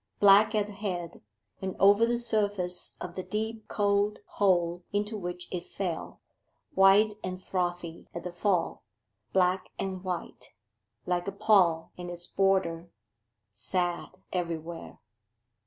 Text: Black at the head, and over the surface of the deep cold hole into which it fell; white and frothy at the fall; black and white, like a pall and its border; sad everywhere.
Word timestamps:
Black 0.19 0.55
at 0.55 0.65
the 0.65 0.73
head, 0.73 1.21
and 1.61 1.75
over 1.79 2.07
the 2.07 2.17
surface 2.17 2.97
of 2.99 3.13
the 3.13 3.21
deep 3.21 3.67
cold 3.67 4.17
hole 4.25 4.83
into 4.91 5.15
which 5.15 5.47
it 5.51 5.63
fell; 5.63 6.21
white 6.73 7.13
and 7.23 7.39
frothy 7.39 8.07
at 8.11 8.23
the 8.23 8.31
fall; 8.31 8.81
black 9.31 9.69
and 9.77 10.03
white, 10.03 10.53
like 11.05 11.27
a 11.27 11.31
pall 11.31 11.91
and 11.99 12.09
its 12.09 12.25
border; 12.25 12.89
sad 13.53 14.17
everywhere. 14.33 14.97